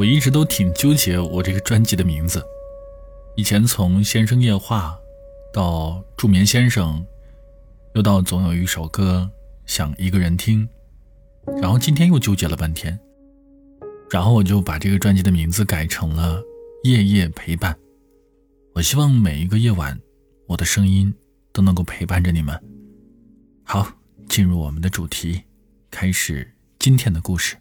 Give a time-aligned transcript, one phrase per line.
[0.00, 2.42] 我一直都挺纠结我这个专辑的名字。
[3.36, 4.98] 以前从《先生夜话》
[5.54, 6.98] 到《助眠先生》，
[7.94, 9.30] 又到总有一首歌
[9.66, 10.66] 想一个人听，
[11.60, 12.98] 然后今天又纠结了半天，
[14.10, 16.40] 然后我就把这个专辑的名字改成了
[16.84, 17.74] 《夜夜陪伴》。
[18.72, 20.00] 我希望每一个夜晚，
[20.46, 21.14] 我的声音
[21.52, 22.58] 都能够陪伴着你们。
[23.64, 23.86] 好，
[24.30, 25.42] 进入我们的主题，
[25.90, 27.54] 开始今天的故事。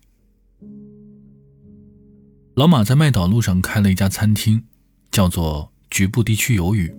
[2.60, 4.66] 老马在麦岛路上开了一家餐厅，
[5.12, 6.94] 叫做“局部地区有雨”。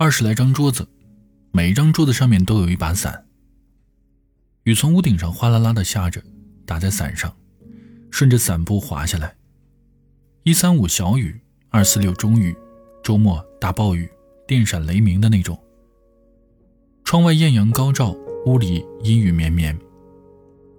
[0.00, 0.88] 二十来张桌子，
[1.50, 3.26] 每一张桌子上面都有一把伞。
[4.62, 6.22] 雨从屋顶上哗啦啦的下着，
[6.64, 7.36] 打在伞上，
[8.10, 9.34] 顺着伞布滑下来。
[10.44, 12.56] 一三五小雨，二四六中雨，
[13.04, 14.08] 周末大暴雨，
[14.48, 15.62] 电闪雷鸣的那种。
[17.04, 19.78] 窗外艳阳高照，屋里阴雨绵绵。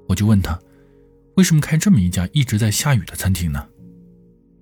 [0.07, 0.59] 我就问他。
[1.35, 3.67] 为什么开这么一家一直在下雨的餐厅呢？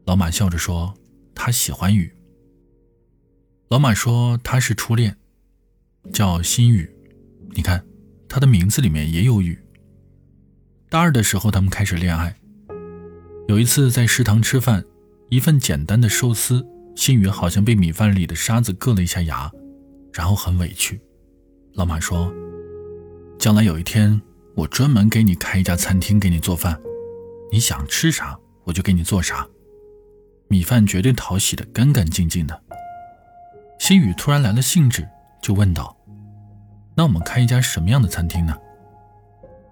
[0.05, 0.93] 老马笑着说
[1.35, 2.11] ：“他喜欢雨。”
[3.69, 5.17] 老马说：“他是初恋，
[6.13, 6.89] 叫心雨。
[7.51, 7.83] 你看，
[8.29, 9.59] 他的名字里面也有雨。”
[10.89, 12.35] 大二的时候，他们开始恋爱。
[13.47, 14.83] 有一次在食堂吃饭，
[15.29, 19.51] 一份简单的寿司，心雨好像被米饭里的沙子硌了一下牙，
[20.13, 21.01] 然后很委屈。
[21.73, 22.33] 老马说
[23.37, 24.19] ：“将来有一天。”
[24.55, 26.79] 我专门给你开一家餐厅，给你做饭，
[27.51, 29.47] 你想吃啥我就给你做啥，
[30.47, 32.61] 米饭绝对讨喜的，干干净净的。
[33.79, 35.07] 心雨突然来了兴致，
[35.41, 35.95] 就问道
[36.95, 38.55] ：“那我们开一家什么样的餐厅呢？”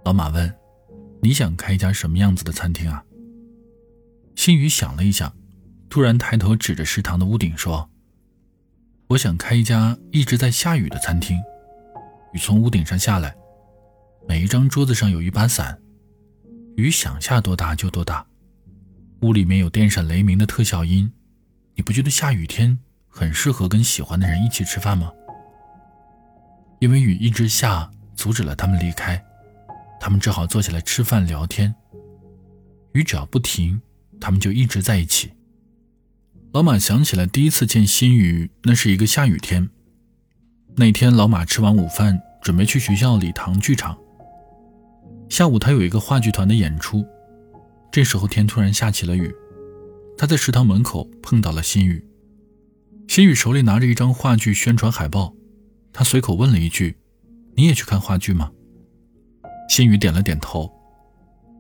[0.06, 0.52] 老马问
[1.22, 3.04] ：“你想开一家什么样子的餐厅啊？”
[4.36, 5.32] 心雨想了一下，
[5.90, 7.90] 突然抬头指着食堂的屋顶说
[9.10, 11.38] ：“我想开一家一直在下雨的餐厅，
[12.32, 13.36] 雨从屋顶上下来。”
[14.30, 15.82] 每一张桌子上有一把伞，
[16.76, 18.24] 雨想下多大就多大。
[19.22, 21.12] 屋里面有电闪雷鸣的特效音，
[21.74, 25.12] 你不觉得下雨天很适合跟喜欢的人一起吃饭吗？
[26.80, 29.20] 因为雨一直下，阻止了他们离开，
[30.00, 31.74] 他们只好坐下来吃饭聊天。
[32.94, 33.82] 雨只要不停，
[34.22, 35.32] 他们就一直在一起。
[36.54, 39.68] 老马想起来第一次见新宇，那是一个下雨天。
[40.76, 43.98] 那天老马吃完午饭，准备去学校礼堂剧场。
[45.30, 47.06] 下午，他有一个话剧团的演出。
[47.92, 49.34] 这时候，天突然下起了雨。
[50.18, 52.04] 他在食堂门口碰到了新宇。
[53.08, 55.34] 新宇手里拿着一张话剧宣传海报，
[55.94, 56.98] 他随口问了一句
[57.56, 58.52] ：“你也去看话剧吗？”
[59.70, 60.70] 新宇点了点头。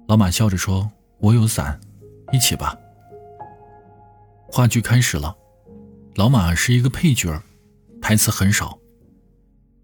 [0.07, 0.91] 老马笑着说
[1.21, 1.79] ：“我有伞，
[2.33, 2.75] 一起吧。”
[4.51, 5.35] 话剧开始了，
[6.15, 7.41] 老马是一个配角，
[8.01, 8.77] 台词很少。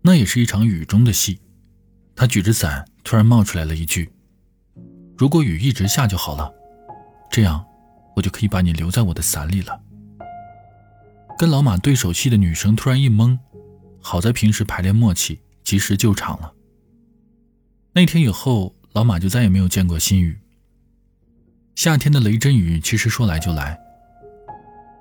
[0.02, 1.40] 那也是一场雨中的戏，
[2.16, 2.86] 他举着伞。
[3.06, 4.12] 突然冒出来了一句
[5.16, 6.52] ：“如果雨一直下就好了，
[7.30, 7.64] 这样
[8.16, 9.80] 我就可以把你留在我的伞里了。”
[11.38, 13.38] 跟老马对手戏的女生突然一懵，
[14.02, 16.54] 好在平时排练默契，及时救场了。
[17.94, 20.40] 那天以后，老马就再也没有见过新宇。
[21.76, 23.80] 夏天的雷阵雨其实说来就来。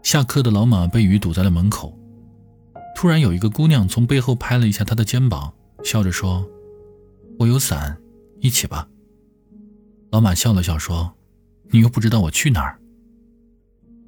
[0.03, 1.98] 下课的老马被雨堵在了门口，
[2.94, 6.47] 突然有一个姑娘从背后拍了一下他的肩膀，笑着说。
[7.39, 7.97] 我有伞，
[8.41, 8.89] 一起吧。
[10.11, 11.12] 老马笑了笑说
[11.71, 12.78] ：“你又不知道我去哪儿。”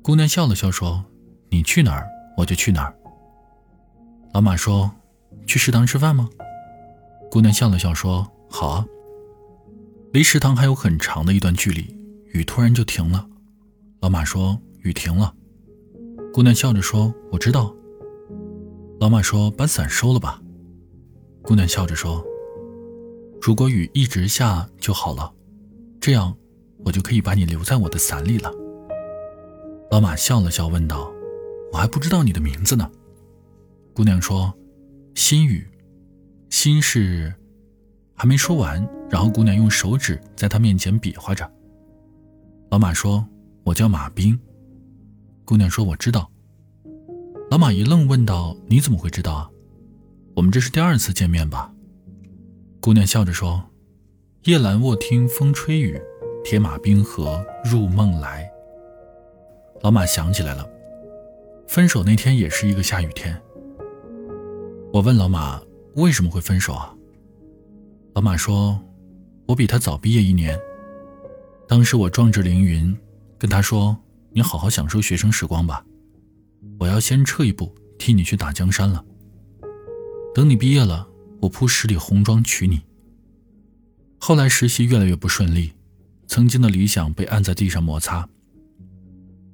[0.03, 1.05] 姑娘笑了笑说
[1.51, 2.95] ：“你去哪儿，我就去哪儿。”
[4.33, 4.91] 老马说
[5.47, 6.31] ：“去食堂吃饭吗？”
[7.31, 8.87] 姑娘笑了笑说：“好啊。”
[10.15, 11.85] 离食堂还有很长的一段距离，
[12.33, 13.29] 雨突然就停了。
[14.01, 15.35] 老马说：“雨停了。”
[16.33, 17.75] 姑娘笑着说：“我知道。”
[19.01, 20.41] 老马说：“把伞收了吧。”
[21.43, 22.25] 姑娘笑着说。
[23.41, 25.33] 如果雨一直下就好了，
[26.01, 26.37] 这样
[26.85, 28.51] 我就可以把你留在我的伞里了。
[29.91, 31.13] 老马笑了笑，问道
[31.73, 32.91] ：“我还不知道你的名字呢。”
[33.95, 34.53] 姑娘说
[35.15, 35.67] ：“心雨，
[36.51, 37.33] 心是……”
[38.15, 41.49] 还没说完，然后姑娘用手指在他面前比划着。
[42.71, 43.25] 老马说
[43.63, 44.39] ：“我叫马兵。”
[45.45, 46.29] 姑娘说：“我知道。”
[47.49, 49.51] 老马一愣，问道：“你怎么会知道啊？
[50.35, 51.73] 我们这是第二次见面吧？”
[52.87, 53.61] 姑娘笑着说
[54.47, 56.01] ：“夜阑卧听风吹雨，
[56.45, 58.49] 铁马冰河入梦来。”
[59.83, 60.65] 老马想起来了，
[61.67, 63.37] 分手那天也是一个下雨天。
[64.93, 65.61] 我问老马
[65.97, 66.95] 为什么会分手啊？
[68.15, 68.81] 老马说
[69.49, 70.57] ：“我比他早毕业一年，
[71.67, 72.97] 当时我壮志凌云，
[73.37, 73.97] 跟他说
[74.31, 75.85] ：‘你好好享受学生时光吧，
[76.79, 79.05] 我要先撤一步，替你去打江山了。
[80.33, 81.05] 等你毕业了。’”
[81.47, 82.83] 我铺十里红妆娶你。
[84.19, 85.73] 后来实习越来越不顺利，
[86.27, 88.29] 曾经的理想被按在地上摩擦，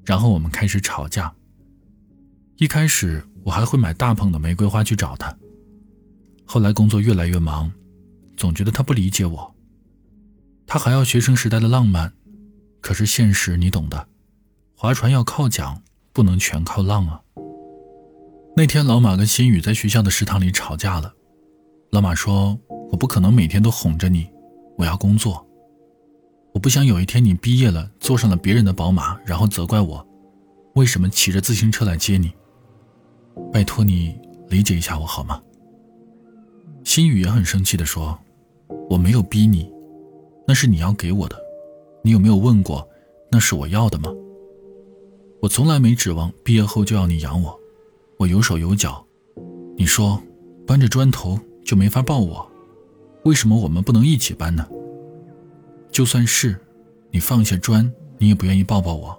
[0.05, 1.33] 然后我们开始吵架。
[2.57, 5.37] 一开始我还会买大捧的玫瑰花去找他，
[6.47, 7.71] 后来工作越来越忙，
[8.37, 9.55] 总觉得他不理解我。
[10.67, 12.15] 他还要学生时代的浪漫，
[12.81, 14.09] 可是现实你懂的，
[14.75, 15.83] 划船要靠桨，
[16.15, 17.21] 不能全靠浪啊。
[18.57, 21.15] 那天老马跟新宇在学校的食堂里吵架了，
[21.93, 22.59] 老马说
[22.91, 24.27] ：“我不可能每天都哄着你，
[24.79, 25.47] 我要工作。
[26.55, 30.03] 我不想有一天你毕业了，坐上了别人的宝马，然后责怪我，
[30.75, 32.33] 为什么骑着自行车来接你。
[33.53, 34.19] 拜托你
[34.49, 35.39] 理解一下我好吗？”
[36.83, 38.19] 新宇也很生气地说
[38.89, 39.71] ：“我没有逼你。”
[40.49, 41.37] 那是你要给我的，
[42.03, 42.89] 你有没有问过，
[43.31, 44.09] 那是我要的吗？
[45.43, 47.55] 我从来没指望毕业后就要你养我，
[48.17, 49.07] 我有手有脚。
[49.77, 50.19] 你说
[50.67, 52.51] 搬着砖头就没法抱我，
[53.25, 54.67] 为什么我们不能一起搬呢？
[55.91, 56.59] 就算是
[57.11, 59.19] 你放下砖，你也不愿意抱抱我，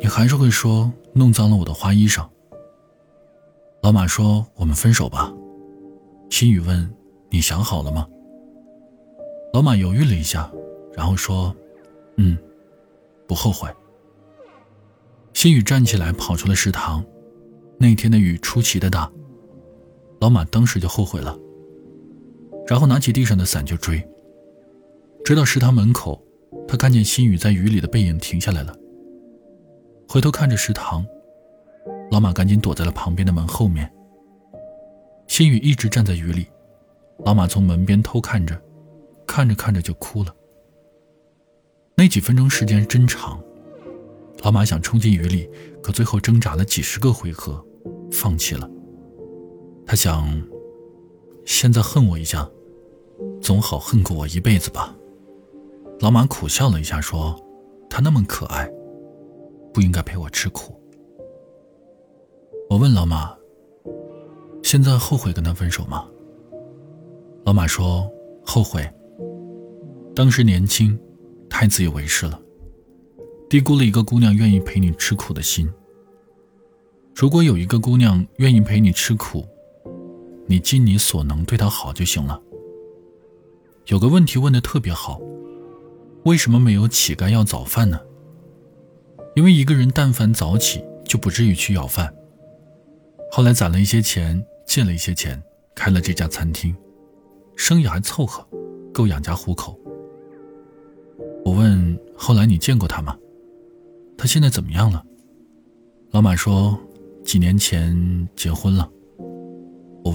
[0.00, 2.26] 你还是会说弄脏了我的花衣裳。
[3.82, 5.32] 老马说我们分手吧。
[6.30, 6.90] 心雨问
[7.30, 8.08] 你想好了吗？
[9.52, 10.50] 老马犹豫了一下，
[10.96, 11.54] 然后说
[12.16, 12.36] ：“嗯，
[13.28, 13.68] 不后悔。”
[15.34, 17.04] 新宇站起来跑出了食堂。
[17.78, 19.10] 那天的雨出奇的大，
[20.24, 21.38] 老马当时就后悔了，
[22.66, 24.02] 然后拿起地上的伞就追。
[25.22, 26.18] 追到食堂门口，
[26.66, 28.74] 他看见新宇在雨里的背影停下来了。
[30.08, 31.04] 回头看着食堂，
[32.10, 33.92] 老马赶紧躲在了旁边的门后面。
[35.26, 36.46] 新宇一直站在雨里，
[37.26, 38.58] 老马从门边偷看着。
[39.26, 40.34] 看着看着就哭了。
[41.96, 43.38] 那几分钟时间真长，
[44.42, 45.50] 老马想冲进雨里，
[45.82, 47.62] 可最后挣扎了几十个回合，
[48.10, 48.70] 放弃了。
[49.86, 50.42] 他想，
[51.44, 52.48] 现在恨我一下，
[53.40, 54.96] 总好恨过我一辈子吧。
[56.00, 57.38] 老马苦笑了一下，说
[57.88, 58.68] ：“他那么可爱，
[59.72, 60.74] 不应该陪我吃苦。”
[62.68, 63.36] 我问老马
[64.64, 66.08] ：“现在后悔跟他分手吗？”
[67.44, 68.10] 老马说
[68.44, 68.88] ：“后悔。”
[70.16, 70.98] 当时年轻，
[71.48, 72.40] 太自以为是了，
[73.50, 75.70] 低估了一个姑娘愿意陪你吃苦的心。
[77.14, 79.44] 如果有一个姑娘愿意陪你吃苦，
[80.46, 82.40] 你尽你所能对他好就行了。
[83.86, 85.20] 有个问题问的特别好，
[86.24, 88.00] 为什么没有乞丐要早饭呢？
[89.34, 92.14] 因为一个人但凡早起，就不至于去要饭。
[93.30, 95.42] 后来攒了一些钱，借了一些钱，
[95.74, 96.74] 开了这家餐厅，
[97.56, 98.46] 生意还凑合，
[98.92, 99.78] 够养家糊口。
[101.44, 103.18] 我问：“后来你见过他吗？
[104.16, 105.04] 他现在怎么样了？”
[106.12, 106.78] 老马说
[107.24, 108.88] ：“几年前结婚了。”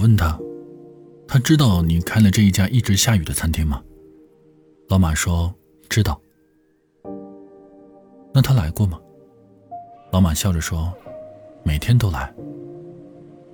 [0.00, 0.40] 我问他
[1.28, 3.82] ：“他知道你开了这一家一直下雨的餐厅吗？”
[4.88, 5.54] 老马说
[5.90, 6.18] ：“知道。”
[8.32, 8.98] 那他来过吗？
[10.10, 10.90] 老马笑着说
[11.62, 12.34] ：“每天都来。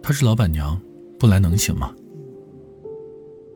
[0.00, 0.80] 他是老板娘，
[1.18, 1.92] 不来能行吗？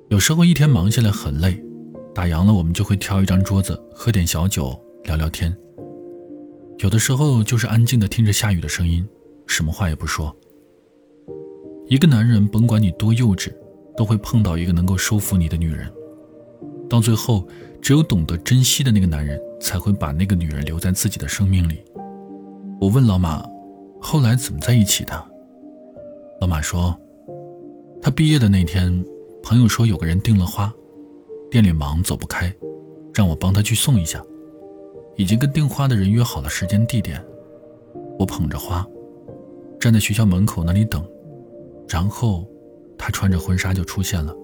[0.08, 1.64] 有时候一天忙下来很累。”
[2.12, 5.56] 打烊了，我们就会挑一张桌子，喝点小酒，聊聊天。
[6.78, 9.08] 有的时候就是安静的听着下雨的声音，
[9.46, 10.37] 什么话也不说。
[11.90, 13.52] 一个男人甭管你多幼稚，
[13.96, 15.92] 都会碰到一个能够收服你的女人。
[16.88, 17.44] 到最后，
[17.82, 21.82] 只有懂得珍惜的那个男人，才会把那个女人留在自己的生命里。
[22.80, 23.44] 我问老马，
[24.00, 25.12] 后来怎么在一起的？
[26.40, 26.97] 老马说，
[28.00, 29.04] 他毕业的那天，
[29.42, 30.73] 朋友说有个人订了花。
[31.50, 32.54] 店里忙走不开，
[33.12, 34.23] 让我帮他去送一下。
[35.16, 37.20] 已经跟订花的人约好了时间地点。
[38.16, 38.87] 我捧着花，
[39.80, 41.04] 站在学校门口那里等，
[41.90, 42.47] 然后
[42.97, 44.35] 他穿着婚纱就出现了。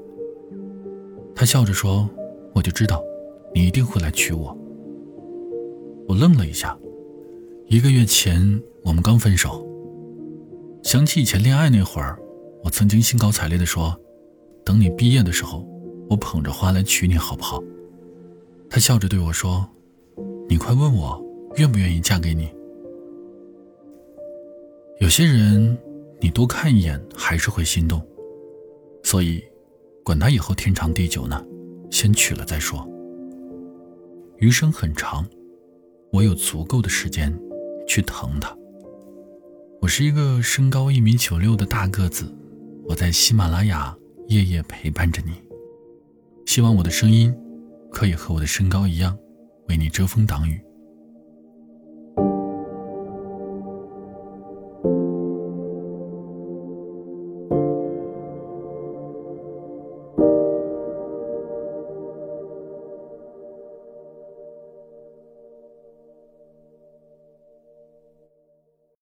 [1.35, 2.09] 他笑着说
[2.53, 3.01] ：“我就知道，
[3.55, 4.57] 你一定会来娶我。”
[6.09, 6.77] 我愣了一下。
[7.69, 9.65] 一个月前我们刚分手。
[10.83, 12.19] 想起以前恋爱那会儿，
[12.65, 13.97] 我曾经兴高采烈地说
[14.65, 15.65] ：“等你毕业的时候。”
[16.09, 17.61] 我捧着花来娶你好不好？
[18.71, 19.69] 他笑着对我说
[20.49, 21.21] ：“你快问我
[21.57, 22.49] 愿不愿意嫁给你。”
[25.03, 25.77] 有些人，
[26.21, 28.05] 你多看一眼还是会心动，
[29.03, 29.43] 所以，
[30.03, 31.45] 管他以后天长地久呢，
[31.91, 32.89] 先娶了再说。
[34.39, 35.27] 余生很长，
[36.13, 37.35] 我有足够的时间
[37.87, 38.57] 去疼他。
[39.81, 42.35] 我是一个身高一米九六的大个子，
[42.85, 43.97] 我在喜马拉雅
[44.29, 45.33] 夜夜陪伴着你。
[46.47, 47.35] 希望我的声音
[47.91, 49.17] 可以和我的身高一样，
[49.69, 50.61] 为你遮风挡雨。